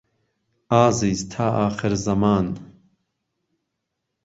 [0.71, 2.47] ئازیز تا ئاخر زهمان